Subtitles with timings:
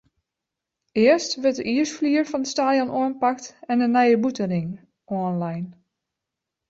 [1.03, 4.69] Earst wurdt de iisflier fan it stadion oanpakt en de nije bûtenring
[5.15, 5.65] oanlein.